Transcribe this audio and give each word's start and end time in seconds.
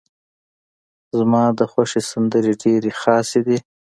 زما 1.17 1.43
ده 1.57 1.65
خوښې 1.71 2.01
سندرې 2.11 2.53
ډيرې 2.61 2.91
خاصې 3.01 3.39
دي. 3.47 3.57